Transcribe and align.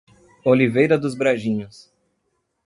Oliveira 0.43 0.97
dos 0.97 1.13
Brejinhos 1.15 1.93